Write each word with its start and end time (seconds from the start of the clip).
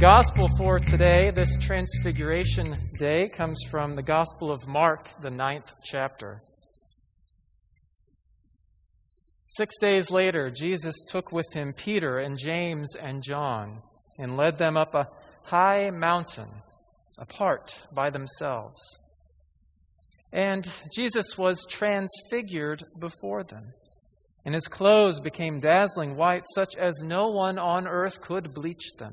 Gospel 0.00 0.48
for 0.56 0.78
today, 0.78 1.30
this 1.30 1.58
Transfiguration 1.58 2.74
Day, 2.98 3.28
comes 3.28 3.62
from 3.70 3.92
the 3.92 4.02
Gospel 4.02 4.50
of 4.50 4.66
Mark, 4.66 5.10
the 5.20 5.28
ninth 5.28 5.70
chapter. 5.84 6.40
Six 9.48 9.76
days 9.78 10.10
later, 10.10 10.50
Jesus 10.50 10.96
took 11.06 11.32
with 11.32 11.52
him 11.52 11.74
Peter 11.76 12.16
and 12.16 12.38
James 12.38 12.96
and 12.96 13.22
John 13.22 13.82
and 14.18 14.38
led 14.38 14.56
them 14.56 14.78
up 14.78 14.94
a 14.94 15.06
high 15.44 15.90
mountain 15.90 16.48
apart 17.18 17.74
by 17.94 18.08
themselves. 18.08 18.80
And 20.32 20.66
Jesus 20.96 21.36
was 21.36 21.66
transfigured 21.68 22.82
before 23.02 23.44
them, 23.44 23.64
and 24.46 24.54
his 24.54 24.66
clothes 24.66 25.20
became 25.20 25.60
dazzling 25.60 26.16
white, 26.16 26.44
such 26.54 26.74
as 26.78 27.02
no 27.04 27.28
one 27.28 27.58
on 27.58 27.86
earth 27.86 28.22
could 28.22 28.54
bleach 28.54 28.92
them. 28.98 29.12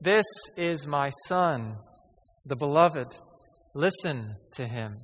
this 0.00 0.26
is 0.56 0.86
my 0.86 1.10
Son, 1.26 1.74
the 2.46 2.56
beloved. 2.56 3.08
Listen 3.74 4.32
to 4.54 4.66
him. 4.66 4.94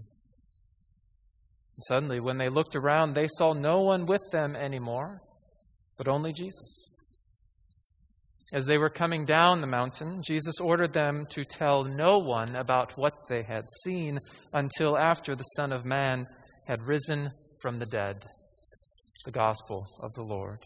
Suddenly, 1.88 2.20
when 2.20 2.38
they 2.38 2.48
looked 2.48 2.76
around, 2.76 3.14
they 3.14 3.26
saw 3.38 3.52
no 3.52 3.80
one 3.80 4.06
with 4.06 4.22
them 4.32 4.54
anymore, 4.54 5.18
but 5.98 6.06
only 6.06 6.32
Jesus. 6.32 6.88
As 8.52 8.66
they 8.66 8.78
were 8.78 8.90
coming 8.90 9.24
down 9.24 9.60
the 9.60 9.66
mountain, 9.66 10.22
Jesus 10.22 10.60
ordered 10.60 10.92
them 10.92 11.26
to 11.30 11.44
tell 11.44 11.82
no 11.82 12.18
one 12.18 12.54
about 12.54 12.96
what 12.96 13.14
they 13.28 13.42
had 13.42 13.64
seen 13.84 14.20
until 14.52 14.96
after 14.96 15.34
the 15.34 15.42
Son 15.56 15.72
of 15.72 15.84
Man 15.84 16.24
had 16.68 16.78
risen 16.86 17.30
from 17.60 17.78
the 17.78 17.86
dead. 17.86 18.16
The 19.24 19.32
Gospel 19.32 19.84
of 20.00 20.12
the 20.12 20.22
Lord. 20.22 20.58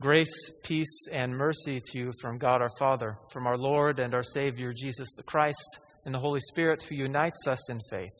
Grace, 0.00 0.50
peace, 0.64 1.08
and 1.12 1.36
mercy 1.36 1.78
to 1.78 1.98
you 1.98 2.12
from 2.22 2.38
God 2.38 2.62
our 2.62 2.70
Father, 2.78 3.16
from 3.34 3.46
our 3.46 3.58
Lord 3.58 4.00
and 4.00 4.14
our 4.14 4.22
Savior 4.22 4.72
Jesus 4.72 5.10
the 5.14 5.22
Christ, 5.22 5.78
and 6.06 6.14
the 6.14 6.18
Holy 6.18 6.40
Spirit 6.40 6.82
who 6.82 6.94
unites 6.94 7.46
us 7.46 7.68
in 7.68 7.78
faith. 7.90 8.16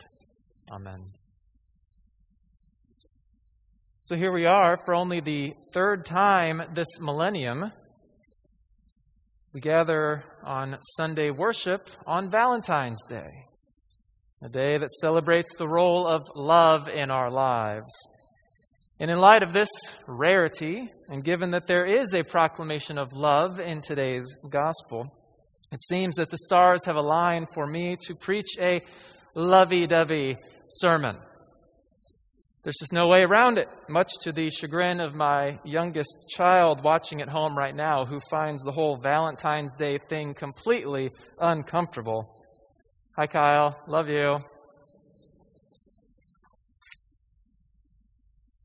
Amen. 0.71 0.99
So 4.03 4.15
here 4.15 4.31
we 4.31 4.45
are 4.45 4.77
for 4.85 4.95
only 4.95 5.21
the 5.21 5.55
third 5.73 6.05
time 6.05 6.63
this 6.75 7.01
millennium. 7.01 7.73
We 9.55 9.63
gather 9.63 10.25
on 10.45 10.77
Sunday 10.99 11.31
worship 11.31 11.89
on 12.07 12.31
Valentine's 12.31 13.03
Day, 13.09 13.31
a 14.45 14.51
day 14.51 14.77
that 14.77 14.93
celebrates 15.01 15.57
the 15.57 15.69
role 15.69 16.07
of 16.07 16.29
love 16.37 16.89
in 16.89 17.11
our 17.11 17.31
lives. 17.31 17.89
And 19.01 19.11
in 19.11 19.19
light 19.19 19.43
of 19.43 19.55
this 19.55 19.71
rarity, 20.07 20.91
and 21.09 21.25
given 21.25 21.53
that 21.53 21.67
there 21.67 21.87
is 21.87 22.15
a 22.15 22.23
proclamation 22.23 22.99
of 22.99 23.15
love 23.15 23.59
in 23.59 23.81
today's 23.81 24.27
gospel, 24.51 25.07
it 25.73 25.83
seems 25.85 26.17
that 26.17 26.29
the 26.29 26.37
stars 26.37 26.85
have 26.85 26.97
aligned 26.97 27.49
for 27.55 27.67
me 27.67 27.97
to 28.03 28.15
preach 28.15 28.59
a 28.61 28.83
lovey 29.35 29.87
dovey 29.87 30.37
sermon. 30.69 31.17
There's 32.63 32.77
just 32.79 32.93
no 32.93 33.09
way 33.09 33.23
around 33.23 33.57
it, 33.57 33.69
much 33.89 34.13
to 34.25 34.33
the 34.33 34.51
chagrin 34.51 35.01
of 35.01 35.15
my 35.15 35.59
youngest 35.65 36.29
child 36.29 36.85
watching 36.85 37.23
at 37.23 37.29
home 37.31 37.57
right 37.57 37.75
now, 37.75 38.05
who 38.05 38.21
finds 38.31 38.63
the 38.63 38.73
whole 38.73 38.99
Valentine's 38.99 39.75
Day 39.79 39.97
thing 40.11 40.35
completely 40.35 41.09
uncomfortable. 41.39 42.29
Hi, 43.17 43.27
Kyle. 43.27 43.83
Love 43.89 44.11
you. 44.11 44.41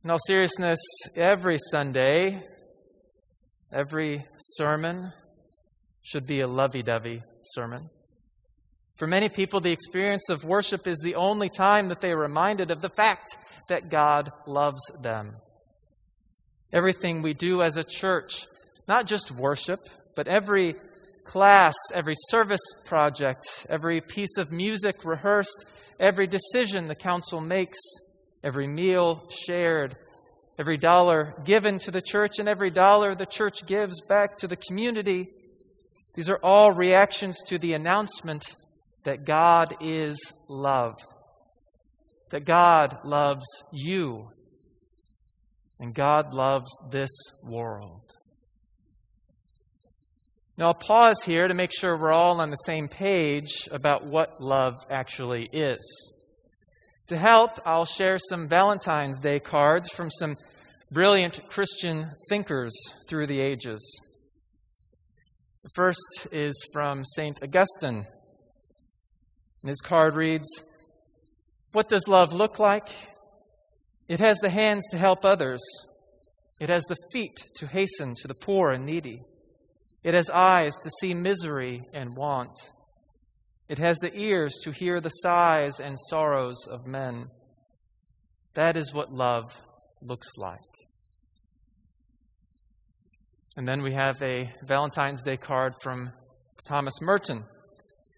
In 0.06 0.12
all 0.12 0.20
seriousness, 0.28 0.78
every 1.16 1.58
Sunday, 1.72 2.40
every 3.74 4.24
sermon 4.38 5.12
should 6.04 6.28
be 6.28 6.42
a 6.42 6.48
lovey 6.48 6.84
dovey 6.84 7.24
sermon. 7.42 7.90
For 9.00 9.08
many 9.08 9.30
people, 9.30 9.62
the 9.62 9.72
experience 9.72 10.30
of 10.30 10.44
worship 10.44 10.86
is 10.86 11.00
the 11.00 11.16
only 11.16 11.50
time 11.50 11.88
that 11.88 12.02
they 12.02 12.12
are 12.12 12.20
reminded 12.20 12.70
of 12.70 12.82
the 12.82 12.90
fact 12.90 13.36
that 13.68 13.90
God 13.90 14.30
loves 14.46 14.84
them. 15.02 15.32
Everything 16.72 17.24
we 17.24 17.34
do 17.34 17.64
as 17.64 17.78
a 17.78 17.84
church, 17.84 18.46
not 18.88 19.08
just 19.08 19.32
worship, 19.32 19.80
but 20.16 20.28
every 20.28 20.76
class, 21.26 21.74
every 21.96 22.16
service 22.30 22.62
project, 22.86 23.66
every 23.72 24.02
piece 24.02 24.38
of 24.38 24.52
music 24.52 25.04
rehearsed, 25.04 25.66
every 26.00 26.28
decision 26.28 26.88
the 26.88 26.94
council 26.94 27.42
makes, 27.42 27.80
every 28.46 28.68
meal 28.68 29.28
shared, 29.46 29.96
every 30.60 30.78
dollar 30.78 31.34
given 31.46 31.80
to 31.80 31.92
the 31.92 32.02
church, 32.02 32.40
and 32.40 32.48
every 32.48 32.70
dollar 32.70 33.16
the 33.16 33.26
church 33.26 33.66
gives 33.66 34.00
back 34.02 34.38
to 34.38 34.48
the 34.48 34.56
community. 34.56 35.28
These 36.14 36.30
are 36.30 36.40
all 36.44 36.72
reactions 36.72 37.42
to 37.48 37.58
the 37.58 37.74
announcement 37.74 38.56
that 39.04 39.26
God 39.26 39.74
is 39.82 40.32
love, 40.48 40.94
that 42.32 42.46
God 42.46 43.00
loves 43.04 43.46
you, 43.74 44.28
and 45.80 45.94
God 45.94 46.34
loves 46.34 46.72
this 46.92 47.12
world. 47.44 48.02
Now, 50.58 50.68
I'll 50.68 50.74
pause 50.74 51.22
here 51.26 51.50
to 51.50 51.54
make 51.54 51.72
sure 51.78 51.98
we're 51.98 52.14
all 52.14 52.40
on 52.40 52.50
the 52.50 52.56
same 52.56 52.88
page 52.88 53.68
about 53.72 54.06
what 54.06 54.40
love 54.40 54.76
actually 54.90 55.50
is. 55.52 56.14
To 57.10 57.18
help, 57.18 57.52
I'll 57.68 57.86
share 57.86 58.18
some 58.18 58.48
Valentine's 58.48 59.20
Day 59.20 59.40
cards 59.40 59.90
from 59.92 60.10
some 60.10 60.38
brilliant 60.92 61.40
Christian 61.48 62.10
thinkers 62.30 62.74
through 63.08 63.28
the 63.28 63.40
ages. 63.40 63.80
The 65.64 65.70
first 65.76 66.28
is 66.32 66.56
from 66.74 67.06
St. 67.06 67.44
Augustine. 67.44 68.08
And 69.62 69.70
his 69.70 69.82
card 69.82 70.16
reads 70.16 70.48
What 71.74 71.90
does 71.90 72.08
love 72.08 72.34
look 72.34 72.58
like? 72.58 72.88
It 74.10 74.20
has 74.20 74.40
the 74.40 74.50
hands 74.50 74.88
to 74.90 74.98
help 74.98 75.24
others, 75.24 75.62
it 76.60 76.70
has 76.70 76.86
the 76.86 76.98
feet 77.14 77.36
to 77.58 77.68
hasten 77.68 78.16
to 78.22 78.28
the 78.28 78.34
poor 78.34 78.72
and 78.72 78.84
needy, 78.84 79.22
it 80.04 80.16
has 80.16 80.32
eyes 80.32 80.74
to 80.82 80.90
see 81.02 81.14
misery 81.14 81.82
and 81.94 82.16
want. 82.18 82.52
It 83.68 83.80
has 83.80 83.98
the 83.98 84.16
ears 84.16 84.60
to 84.64 84.72
hear 84.72 85.02
the 85.02 85.10
sighs 85.10 85.80
and 85.80 85.98
sorrows 86.10 86.68
of 86.68 86.86
men. 86.86 87.26
That 88.54 88.78
is 88.78 88.94
what 88.94 89.12
love 89.12 89.60
looks 90.02 90.30
like. 90.38 90.60
And 93.58 93.68
then 93.68 93.82
we 93.82 93.94
have 93.94 94.22
a 94.22 94.52
Valentine's 94.68 95.24
Day 95.24 95.38
card 95.38 95.74
from 95.82 96.12
Thomas 96.68 97.02
Merton, 97.02 97.44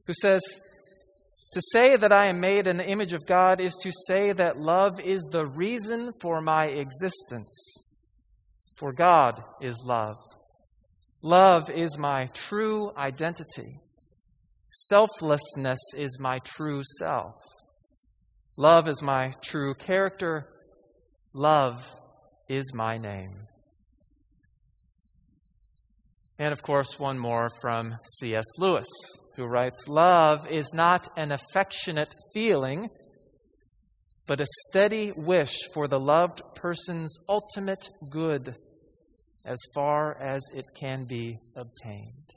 who 0.05 0.13
says, 0.21 0.41
To 1.53 1.61
say 1.71 1.95
that 1.95 2.11
I 2.11 2.25
am 2.25 2.39
made 2.39 2.67
in 2.67 2.77
the 2.77 2.87
image 2.87 3.13
of 3.13 3.25
God 3.25 3.61
is 3.61 3.75
to 3.83 3.91
say 4.07 4.33
that 4.33 4.57
love 4.57 4.99
is 4.99 5.21
the 5.31 5.45
reason 5.45 6.11
for 6.21 6.41
my 6.41 6.65
existence. 6.65 7.53
For 8.77 8.91
God 8.91 9.41
is 9.61 9.81
love. 9.85 10.17
Love 11.23 11.69
is 11.69 11.97
my 11.97 12.29
true 12.33 12.91
identity. 12.97 13.79
Selflessness 14.85 15.79
is 15.97 16.19
my 16.19 16.37
true 16.37 16.83
self. 16.99 17.33
Love 18.57 18.87
is 18.87 19.01
my 19.01 19.33
true 19.41 19.73
character. 19.73 20.45
Love 21.33 21.83
is 22.47 22.71
my 22.75 22.95
name. 22.95 23.33
And 26.37 26.53
of 26.53 26.61
course, 26.61 26.99
one 26.99 27.17
more 27.17 27.49
from 27.59 27.95
C.S. 28.19 28.45
Lewis, 28.59 28.87
who 29.35 29.47
writes 29.47 29.87
Love 29.87 30.45
is 30.47 30.69
not 30.75 31.09
an 31.17 31.31
affectionate 31.31 32.13
feeling, 32.31 32.87
but 34.27 34.39
a 34.39 34.45
steady 34.69 35.11
wish 35.15 35.57
for 35.73 35.87
the 35.87 35.99
loved 35.99 36.39
person's 36.55 37.17
ultimate 37.27 37.89
good 38.11 38.53
as 39.43 39.57
far 39.73 40.15
as 40.21 40.43
it 40.53 40.65
can 40.79 41.05
be 41.05 41.35
obtained. 41.55 42.36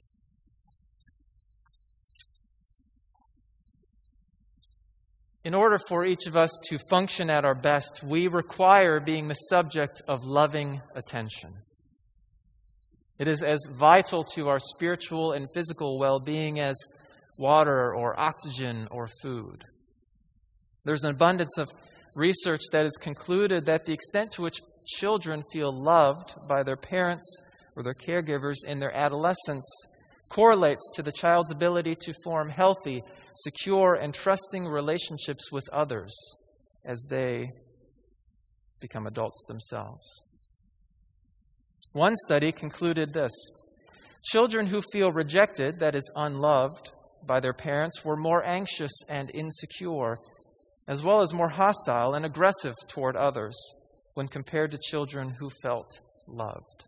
In 5.43 5.55
order 5.55 5.79
for 5.79 6.05
each 6.05 6.27
of 6.27 6.37
us 6.37 6.51
to 6.69 6.79
function 6.91 7.31
at 7.31 7.47
our 7.47 7.55
best, 7.55 8.03
we 8.05 8.29
require 8.29 9.01
being 9.01 9.27
the 9.27 9.35
subject 9.35 10.03
of 10.07 10.25
loving 10.25 10.83
attention. 10.95 11.51
It 13.19 13.27
is 13.27 13.43
as 13.43 13.67
vital 13.79 14.23
to 14.35 14.49
our 14.49 14.59
spiritual 14.59 15.33
and 15.33 15.49
physical 15.55 15.99
well 15.99 16.21
being 16.21 16.61
as 16.61 16.77
water 17.39 17.95
or 17.95 18.21
oxygen 18.21 18.87
or 18.91 19.09
food. 19.23 19.65
There's 20.85 21.05
an 21.05 21.11
abundance 21.11 21.57
of 21.57 21.71
research 22.15 22.63
that 22.73 22.83
has 22.83 22.97
concluded 23.01 23.65
that 23.65 23.87
the 23.87 23.93
extent 23.93 24.33
to 24.33 24.43
which 24.43 24.61
children 24.87 25.43
feel 25.53 25.73
loved 25.73 26.35
by 26.49 26.63
their 26.63 26.77
parents 26.77 27.25
or 27.77 27.83
their 27.83 27.95
caregivers 27.95 28.57
in 28.67 28.79
their 28.79 28.95
adolescence 28.95 29.65
correlates 30.31 30.91
to 30.95 31.03
the 31.03 31.13
child's 31.13 31.51
ability 31.51 31.97
to 32.01 32.15
form 32.25 32.49
healthy, 32.49 33.03
secure, 33.35 33.95
and 33.95 34.15
trusting 34.15 34.67
relationships 34.67 35.53
with 35.53 35.69
others 35.73 36.15
as 36.87 36.99
they 37.11 37.49
become 38.81 39.07
adults 39.07 39.45
themselves. 39.47 40.23
One 41.93 42.15
study 42.25 42.53
concluded 42.53 43.13
this 43.13 43.33
children 44.25 44.67
who 44.67 44.81
feel 44.93 45.13
rejected, 45.13 45.81
that 45.81 45.95
is, 45.95 46.11
unloved, 46.15 46.89
by 47.27 47.41
their 47.41 47.53
parents 47.53 48.05
were 48.05 48.17
more 48.17 48.45
anxious 48.47 48.93
and 49.09 49.31
insecure, 49.35 50.19
as 50.89 51.03
well 51.03 51.21
as 51.21 51.35
more 51.35 51.49
hostile 51.49 52.15
and 52.15 52.25
aggressive 52.25 52.75
toward 52.89 53.17
others 53.17 53.57
when 54.15 54.29
compared 54.29 54.71
to 54.71 54.79
children 54.79 55.31
who 55.39 55.51
felt 55.63 55.91
loved. 56.29 56.85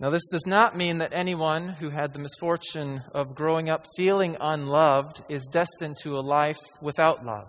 Now, 0.00 0.08
this 0.08 0.28
does 0.32 0.46
not 0.46 0.78
mean 0.78 0.96
that 0.98 1.12
anyone 1.12 1.68
who 1.68 1.90
had 1.90 2.14
the 2.14 2.18
misfortune 2.18 3.02
of 3.12 3.34
growing 3.34 3.68
up 3.68 3.84
feeling 3.98 4.34
unloved 4.40 5.20
is 5.28 5.46
destined 5.52 5.98
to 5.98 6.16
a 6.16 6.24
life 6.24 6.58
without 6.80 7.22
love. 7.22 7.48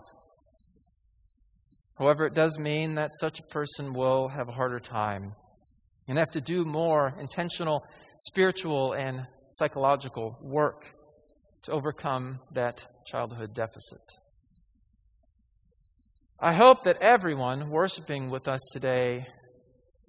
However, 1.98 2.25
it 2.25 2.33
does 2.33 2.59
mean 2.59 2.95
that 2.95 3.12
such 3.21 3.39
a 3.39 3.53
person 3.53 3.94
will 3.94 4.27
have 4.27 4.50
a 4.50 4.51
harder 4.51 4.81
time 4.81 5.31
and 6.09 6.18
have 6.18 6.31
to 6.31 6.42
do 6.42 6.65
more 6.65 7.13
intentional 7.21 7.86
spiritual 8.18 8.92
and 8.94 9.25
psychological 9.51 10.36
work 10.44 10.83
to 11.63 11.71
overcome 11.71 12.38
that 12.53 12.83
childhood 13.09 13.53
deficit. 13.53 14.01
I 16.38 16.51
hope 16.51 16.83
that 16.83 17.01
everyone 17.01 17.69
worshiping 17.69 18.30
with 18.30 18.50
us 18.50 18.59
today 18.74 19.25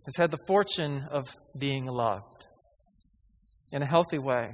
has 0.04 0.16
had 0.16 0.30
the 0.30 0.44
fortune 0.46 1.06
of 1.10 1.24
being 1.58 1.86
loved 1.86 2.44
in 3.72 3.82
a 3.82 3.86
healthy 3.86 4.18
way 4.18 4.48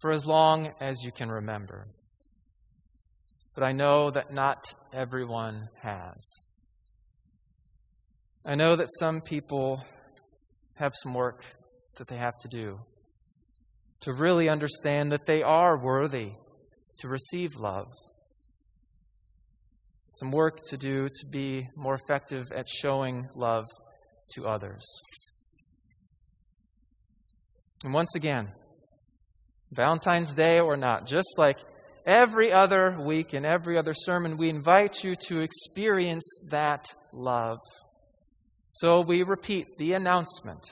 for 0.00 0.10
as 0.10 0.26
long 0.26 0.72
as 0.80 0.96
you 1.02 1.12
can 1.12 1.28
remember. 1.30 1.86
But 3.54 3.64
I 3.64 3.72
know 3.72 4.10
that 4.10 4.32
not 4.32 4.72
everyone 4.92 5.68
has. 5.82 6.40
I 8.46 8.54
know 8.54 8.76
that 8.76 8.88
some 8.98 9.20
people 9.20 9.84
have 10.78 10.92
some 11.02 11.14
work 11.14 11.44
that 11.98 12.08
they 12.08 12.16
have 12.16 12.38
to 12.40 12.48
do 12.48 12.78
to 14.02 14.14
really 14.14 14.48
understand 14.48 15.12
that 15.12 15.26
they 15.26 15.42
are 15.42 15.82
worthy 15.82 16.30
to 17.00 17.08
receive 17.08 17.56
love. 17.56 17.86
Some 20.14 20.30
work 20.30 20.58
to 20.68 20.76
do 20.76 21.08
to 21.08 21.26
be 21.30 21.66
more 21.76 21.94
effective 21.94 22.46
at 22.54 22.68
showing 22.68 23.26
love 23.36 23.66
to 24.34 24.46
others. 24.46 24.84
And 27.84 27.94
once 27.94 28.14
again, 28.14 28.48
Valentine's 29.72 30.34
Day 30.34 30.60
or 30.60 30.76
not, 30.76 31.06
just 31.06 31.38
like 31.38 31.58
every 32.06 32.52
other 32.52 32.98
week 33.00 33.32
and 33.32 33.46
every 33.46 33.78
other 33.78 33.94
sermon, 33.94 34.36
we 34.36 34.50
invite 34.50 35.04
you 35.04 35.14
to 35.28 35.40
experience 35.40 36.24
that 36.50 36.92
love. 37.12 37.58
So 38.72 39.00
we 39.00 39.22
repeat 39.22 39.66
the 39.78 39.92
announcement 39.92 40.62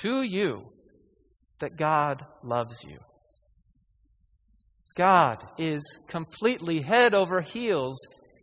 to 0.00 0.22
you 0.22 0.62
that 1.60 1.76
God 1.76 2.24
loves 2.42 2.84
you. 2.84 2.98
God 4.96 5.38
is 5.58 5.82
completely 6.08 6.80
head 6.80 7.14
over 7.14 7.40
heels 7.40 7.96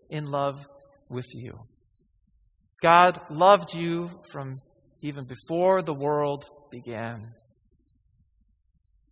in 0.10 0.30
love 0.30 0.64
with 1.10 1.28
you. 1.34 1.54
God 2.84 3.18
loved 3.30 3.74
you 3.74 4.10
from 4.30 4.58
even 5.02 5.26
before 5.26 5.82
the 5.82 5.94
world 5.94 6.46
began. 6.70 7.16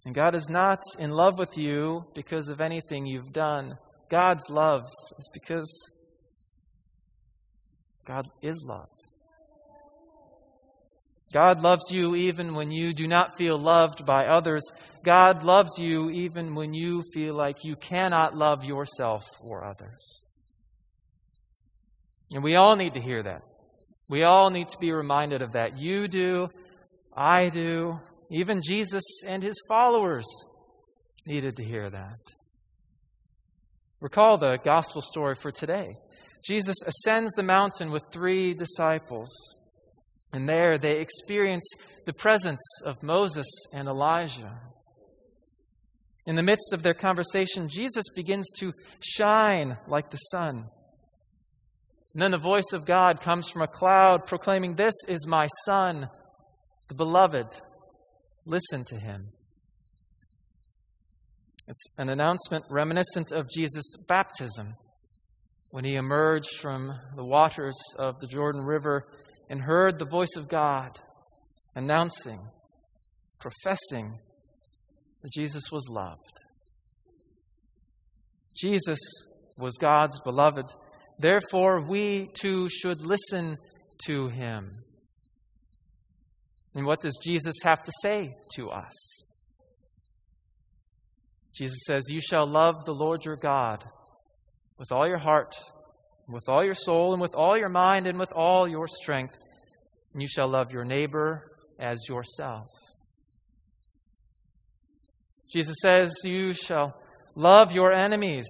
And 0.05 0.13
God 0.13 0.35
is 0.35 0.49
not 0.49 0.81
in 0.99 1.11
love 1.11 1.39
with 1.39 1.57
you 1.57 2.03
because 2.13 2.49
of 2.49 2.59
anything 2.59 3.05
you've 3.05 3.31
done. 3.31 3.71
God's 4.09 4.43
love 4.49 4.81
is 5.17 5.29
because 5.33 5.71
God 8.05 8.25
is 8.43 8.61
love. 8.67 8.89
God 11.33 11.61
loves 11.61 11.91
you 11.91 12.15
even 12.15 12.55
when 12.55 12.71
you 12.71 12.93
do 12.93 13.07
not 13.07 13.37
feel 13.37 13.57
loved 13.57 14.05
by 14.05 14.27
others. 14.27 14.63
God 15.05 15.45
loves 15.45 15.79
you 15.79 16.09
even 16.09 16.55
when 16.55 16.73
you 16.73 17.03
feel 17.13 17.35
like 17.35 17.63
you 17.63 17.77
cannot 17.77 18.35
love 18.35 18.65
yourself 18.65 19.23
or 19.39 19.63
others. 19.63 20.19
And 22.33 22.43
we 22.43 22.55
all 22.55 22.75
need 22.75 22.95
to 22.95 23.01
hear 23.01 23.23
that. 23.23 23.41
We 24.11 24.23
all 24.23 24.49
need 24.49 24.67
to 24.67 24.77
be 24.77 24.91
reminded 24.91 25.41
of 25.41 25.53
that. 25.53 25.79
You 25.79 26.09
do, 26.09 26.49
I 27.15 27.47
do, 27.47 27.97
even 28.29 28.61
Jesus 28.61 29.03
and 29.25 29.41
his 29.41 29.55
followers 29.69 30.25
needed 31.25 31.55
to 31.55 31.63
hear 31.63 31.89
that. 31.89 32.17
Recall 34.01 34.37
the 34.37 34.57
gospel 34.65 35.01
story 35.01 35.35
for 35.35 35.49
today. 35.49 35.95
Jesus 36.45 36.75
ascends 36.85 37.31
the 37.35 37.43
mountain 37.43 37.89
with 37.89 38.03
three 38.11 38.53
disciples. 38.53 39.29
And 40.33 40.47
there 40.47 40.77
they 40.77 40.99
experience 40.99 41.71
the 42.05 42.13
presence 42.13 42.61
of 42.83 43.01
Moses 43.01 43.47
and 43.71 43.87
Elijah. 43.87 44.55
In 46.25 46.35
the 46.35 46.43
midst 46.43 46.73
of 46.73 46.83
their 46.83 46.93
conversation, 46.93 47.69
Jesus 47.69 48.03
begins 48.13 48.51
to 48.59 48.73
shine 49.01 49.77
like 49.87 50.09
the 50.09 50.17
sun. 50.17 50.65
And 52.13 52.21
then 52.21 52.31
the 52.31 52.37
voice 52.37 52.73
of 52.73 52.85
God 52.85 53.21
comes 53.21 53.49
from 53.49 53.61
a 53.61 53.67
cloud 53.67 54.27
proclaiming, 54.27 54.75
This 54.75 54.95
is 55.07 55.25
my 55.27 55.47
Son, 55.65 56.07
the 56.89 56.95
beloved. 56.95 57.47
Listen 58.45 58.83
to 58.85 58.97
him. 58.97 59.23
It's 61.67 61.85
an 61.97 62.09
announcement 62.09 62.65
reminiscent 62.69 63.31
of 63.31 63.49
Jesus' 63.49 63.95
baptism 64.09 64.73
when 65.69 65.85
he 65.85 65.95
emerged 65.95 66.59
from 66.59 66.91
the 67.15 67.23
waters 67.23 67.77
of 67.97 68.19
the 68.19 68.27
Jordan 68.27 68.61
River 68.61 69.03
and 69.49 69.61
heard 69.61 69.97
the 69.97 70.05
voice 70.05 70.35
of 70.35 70.49
God 70.49 70.89
announcing, 71.75 72.39
professing 73.39 74.11
that 75.23 75.31
Jesus 75.33 75.63
was 75.71 75.87
loved. 75.89 76.17
Jesus 78.59 78.99
was 79.57 79.77
God's 79.79 80.19
beloved. 80.21 80.65
Therefore, 81.21 81.87
we 81.87 82.29
too 82.33 82.67
should 82.67 83.05
listen 83.05 83.55
to 84.07 84.27
him. 84.29 84.71
And 86.73 86.85
what 86.85 87.01
does 87.01 87.19
Jesus 87.23 87.55
have 87.63 87.83
to 87.83 87.91
say 88.01 88.33
to 88.55 88.69
us? 88.69 88.93
Jesus 91.55 91.77
says, 91.85 92.03
You 92.09 92.21
shall 92.21 92.47
love 92.47 92.75
the 92.85 92.93
Lord 92.93 93.23
your 93.23 93.35
God 93.35 93.83
with 94.79 94.91
all 94.91 95.07
your 95.07 95.19
heart, 95.19 95.53
with 96.27 96.47
all 96.47 96.63
your 96.63 96.73
soul, 96.73 97.13
and 97.13 97.21
with 97.21 97.35
all 97.35 97.55
your 97.55 97.69
mind, 97.69 98.07
and 98.07 98.17
with 98.17 98.31
all 98.33 98.67
your 98.67 98.87
strength. 98.87 99.35
And 100.13 100.23
you 100.23 100.27
shall 100.27 100.47
love 100.47 100.71
your 100.71 100.85
neighbor 100.85 101.43
as 101.79 101.99
yourself. 102.09 102.65
Jesus 105.53 105.75
says, 105.83 106.15
You 106.23 106.53
shall 106.53 106.95
love 107.35 107.73
your 107.73 107.93
enemies 107.93 108.47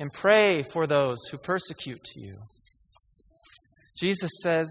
and 0.00 0.12
pray 0.12 0.64
for 0.72 0.86
those 0.86 1.18
who 1.30 1.38
persecute 1.38 2.16
you. 2.16 2.34
Jesus 4.00 4.30
says, 4.42 4.66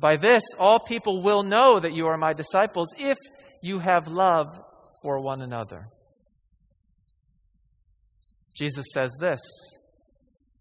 By 0.00 0.16
this 0.16 0.42
all 0.58 0.80
people 0.80 1.22
will 1.22 1.44
know 1.44 1.78
that 1.78 1.94
you 1.94 2.08
are 2.08 2.18
my 2.18 2.32
disciples 2.34 2.88
if 2.98 3.16
you 3.62 3.78
have 3.78 4.08
love 4.08 4.48
for 5.02 5.22
one 5.22 5.40
another. 5.40 5.84
Jesus 8.58 8.86
says 8.92 9.12
this 9.20 9.40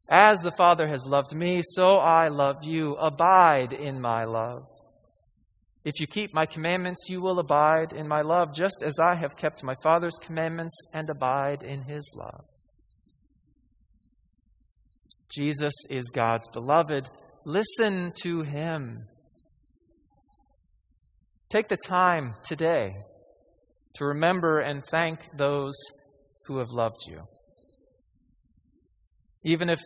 as 0.10 0.42
the 0.42 0.52
Father 0.52 0.88
has 0.88 1.06
loved 1.06 1.36
me, 1.36 1.62
so 1.62 1.98
I 1.98 2.30
love 2.30 2.64
you. 2.64 2.94
Abide 2.94 3.74
in 3.74 4.00
my 4.00 4.24
love. 4.24 4.64
If 5.84 6.00
you 6.00 6.08
keep 6.08 6.34
my 6.34 6.46
commandments, 6.46 7.08
you 7.10 7.22
will 7.22 7.40
abide 7.40 7.92
in 7.92 8.08
my 8.08 8.22
love, 8.22 8.56
just 8.56 8.84
as 8.86 9.00
I 9.00 9.16
have 9.16 9.36
kept 9.36 9.64
my 9.64 9.76
Father's 9.84 10.18
commandments 10.22 10.76
and 10.94 11.10
abide 11.10 11.64
in 11.64 11.82
his 11.82 12.10
love. 12.16 12.57
Jesus 15.29 15.74
is 15.89 16.10
God's 16.10 16.48
beloved. 16.53 17.07
Listen 17.46 18.13
to 18.24 18.41
him. 18.41 18.98
Take 21.50 21.67
the 21.67 21.77
time 21.77 22.34
today 22.43 22.93
to 23.96 24.05
remember 24.05 24.60
and 24.60 24.84
thank 24.86 25.19
those 25.38 25.75
who 26.46 26.57
have 26.60 26.69
loved 26.69 27.00
you. 27.07 27.22
Even 29.43 29.69
if 29.69 29.79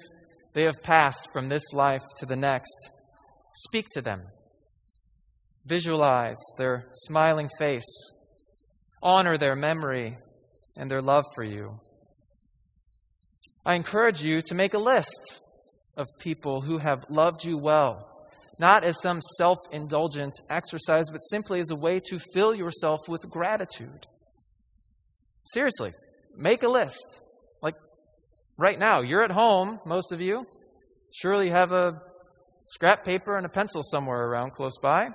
they 0.54 0.64
have 0.64 0.82
passed 0.84 1.30
from 1.34 1.50
this 1.50 1.64
life 1.74 2.04
to 2.18 2.26
the 2.26 2.36
next, 2.36 2.90
speak 3.56 3.88
to 3.92 4.02
them. 4.02 4.22
Visualize 5.68 6.40
their 6.58 6.86
smiling 6.94 7.50
face. 7.60 8.12
Honor 9.04 9.38
their 9.38 9.56
memory 9.56 10.18
and 10.78 10.90
their 10.90 11.02
love 11.02 11.26
for 11.36 11.44
you. 11.44 11.70
I 13.66 13.76
encourage 13.76 14.24
you 14.24 14.42
to 14.44 14.56
make 14.56 14.74
a 14.74 14.80
list 14.80 15.40
of 15.98 16.08
people 16.20 16.62
who 16.62 16.80
have 16.80 17.04
loved 17.10 17.46
you 17.46 17.58
well, 17.58 18.08
not 18.60 18.84
as 18.84 19.00
some 19.02 19.22
self 19.38 19.58
indulgent 19.72 20.34
exercise, 20.50 21.06
but 21.12 21.20
simply 21.30 21.60
as 21.60 21.70
a 21.70 21.76
way 21.76 22.00
to 22.10 22.20
fill 22.34 22.56
yourself 22.56 23.02
with 23.08 23.22
gratitude. 23.30 24.06
Seriously, 25.54 25.92
make 26.38 26.64
a 26.64 26.68
list. 26.68 27.20
Like 27.62 27.76
right 28.58 28.80
now, 28.80 29.02
you're 29.02 29.24
at 29.24 29.32
home, 29.32 29.80
most 29.86 30.12
of 30.12 30.22
you. 30.22 30.46
Surely 31.14 31.50
have 31.50 31.72
a 31.72 32.02
scrap 32.74 33.04
paper 33.04 33.38
and 33.38 33.46
a 33.46 33.50
pencil 33.50 33.82
somewhere 33.84 34.28
around 34.28 34.54
close 34.54 34.78
by. 34.82 35.10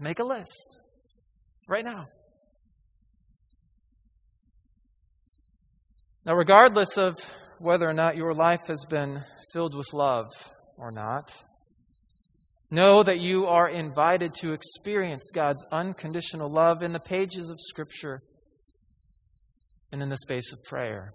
Make 0.00 0.20
a 0.20 0.24
list 0.24 0.76
right 1.68 1.84
now. 1.84 2.06
Now, 6.24 6.34
regardless 6.34 6.98
of 6.98 7.16
whether 7.60 7.88
or 7.88 7.94
not 7.94 8.16
your 8.16 8.34
life 8.34 8.66
has 8.66 8.84
been 8.88 9.22
filled 9.52 9.74
with 9.74 9.92
love 9.92 10.26
or 10.78 10.90
not, 10.92 11.32
know 12.70 13.02
that 13.02 13.20
you 13.20 13.46
are 13.46 13.68
invited 13.68 14.34
to 14.34 14.52
experience 14.52 15.30
God's 15.34 15.64
unconditional 15.72 16.50
love 16.50 16.82
in 16.82 16.92
the 16.92 17.00
pages 17.00 17.50
of 17.50 17.56
Scripture 17.60 18.20
and 19.90 20.02
in 20.02 20.08
the 20.08 20.18
space 20.18 20.52
of 20.52 20.62
prayer. 20.64 21.10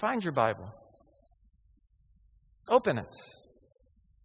Find 0.00 0.22
your 0.22 0.32
Bible, 0.32 0.68
open 2.68 2.98
it, 2.98 3.06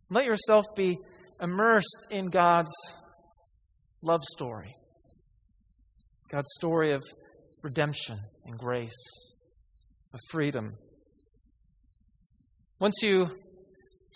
let 0.09 0.25
yourself 0.25 0.65
be 0.75 0.97
immersed 1.41 2.07
in 2.09 2.29
God's 2.29 2.73
love 4.01 4.23
story, 4.23 4.73
God's 6.31 6.49
story 6.55 6.91
of 6.91 7.03
redemption 7.63 8.17
and 8.45 8.57
grace, 8.57 8.95
of 10.17 10.21
freedom. 10.31 10.71
Once 12.79 12.95
you 13.03 13.29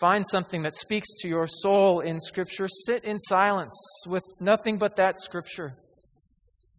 find 0.00 0.24
something 0.28 0.62
that 0.62 0.76
speaks 0.76 1.06
to 1.20 1.28
your 1.28 1.46
soul 1.46 2.00
in 2.00 2.18
Scripture, 2.18 2.66
sit 2.86 3.04
in 3.04 3.20
silence 3.20 3.74
with 4.08 4.24
nothing 4.40 4.78
but 4.78 4.96
that 4.96 5.20
Scripture 5.20 5.72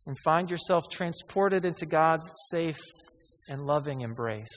and 0.06 0.18
find 0.26 0.52
yourself 0.52 0.84
transported 0.92 1.64
into 1.64 1.86
God's 1.86 2.30
safe 2.52 2.82
and 3.48 3.62
loving 3.62 4.02
embrace. 4.02 4.54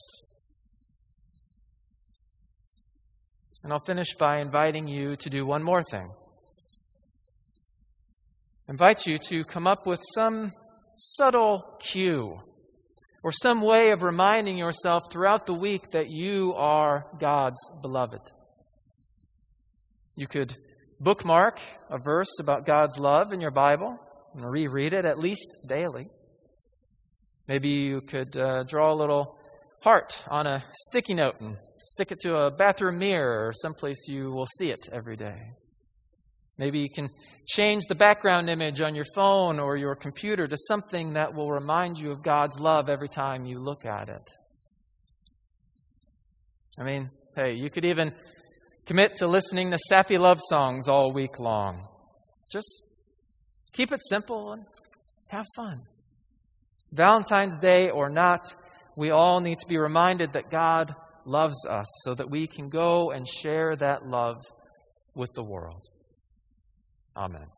And 3.62 3.72
I'll 3.72 3.84
finish 3.86 4.14
by 4.18 4.38
inviting 4.40 4.88
you 4.88 5.14
to 5.16 5.30
do 5.30 5.46
one 5.46 5.62
more 5.62 5.82
thing. 5.82 6.08
I 8.68 8.72
invite 8.72 9.06
you 9.06 9.18
to 9.28 9.44
come 9.44 9.68
up 9.68 9.86
with 9.86 10.00
some 10.14 10.50
subtle 10.96 11.62
cue 11.80 12.40
or 13.26 13.32
some 13.32 13.60
way 13.60 13.90
of 13.90 14.04
reminding 14.04 14.56
yourself 14.56 15.02
throughout 15.10 15.46
the 15.46 15.52
week 15.52 15.90
that 15.90 16.08
you 16.08 16.54
are 16.54 17.02
God's 17.18 17.58
beloved. 17.82 18.20
You 20.16 20.28
could 20.28 20.54
bookmark 21.00 21.58
a 21.90 21.98
verse 21.98 22.32
about 22.38 22.66
God's 22.66 23.00
love 23.00 23.32
in 23.32 23.40
your 23.40 23.50
Bible 23.50 23.98
and 24.32 24.48
reread 24.48 24.92
it 24.92 25.04
at 25.04 25.18
least 25.18 25.56
daily. 25.68 26.06
Maybe 27.48 27.70
you 27.70 28.00
could 28.00 28.36
uh, 28.36 28.62
draw 28.68 28.92
a 28.92 28.94
little 28.94 29.36
heart 29.82 30.22
on 30.30 30.46
a 30.46 30.62
sticky 30.86 31.14
note 31.14 31.40
and 31.40 31.56
stick 31.80 32.12
it 32.12 32.20
to 32.20 32.36
a 32.36 32.52
bathroom 32.52 33.00
mirror 33.00 33.48
or 33.48 33.52
someplace 33.52 34.06
you 34.06 34.30
will 34.30 34.46
see 34.56 34.70
it 34.70 34.86
every 34.92 35.16
day. 35.16 35.40
Maybe 36.60 36.78
you 36.78 36.90
can 36.94 37.08
change 37.46 37.84
the 37.88 37.94
background 37.94 38.50
image 38.50 38.80
on 38.80 38.94
your 38.94 39.04
phone 39.14 39.60
or 39.60 39.76
your 39.76 39.94
computer 39.94 40.48
to 40.48 40.56
something 40.68 41.14
that 41.14 41.34
will 41.34 41.50
remind 41.50 41.98
you 41.98 42.10
of 42.10 42.22
God's 42.22 42.58
love 42.58 42.88
every 42.88 43.08
time 43.08 43.46
you 43.46 43.58
look 43.58 43.84
at 43.84 44.08
it. 44.08 44.22
I 46.78 46.82
mean, 46.82 47.08
hey, 47.36 47.54
you 47.54 47.70
could 47.70 47.84
even 47.84 48.12
commit 48.86 49.16
to 49.16 49.26
listening 49.26 49.70
to 49.70 49.78
sappy 49.78 50.18
love 50.18 50.38
songs 50.48 50.88
all 50.88 51.12
week 51.12 51.38
long. 51.38 51.82
Just 52.52 52.82
keep 53.72 53.92
it 53.92 54.00
simple 54.04 54.52
and 54.52 54.64
have 55.28 55.46
fun. 55.56 55.78
Valentine's 56.92 57.58
Day 57.58 57.90
or 57.90 58.08
not, 58.08 58.54
we 58.96 59.10
all 59.10 59.40
need 59.40 59.58
to 59.58 59.68
be 59.68 59.78
reminded 59.78 60.32
that 60.32 60.50
God 60.50 60.94
loves 61.24 61.66
us 61.66 61.86
so 62.02 62.14
that 62.14 62.30
we 62.30 62.46
can 62.46 62.68
go 62.68 63.10
and 63.10 63.26
share 63.28 63.74
that 63.76 64.06
love 64.06 64.36
with 65.14 65.32
the 65.34 65.44
world. 65.44 65.82
Amen. 67.16 67.55